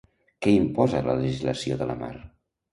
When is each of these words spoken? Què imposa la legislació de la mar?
Què 0.45 0.53
imposa 0.59 1.03
la 1.09 1.17
legislació 1.21 1.81
de 1.85 1.91
la 1.93 2.01
mar? 2.05 2.13